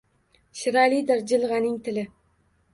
[0.61, 2.09] Shiralidir jilgʼaning tili.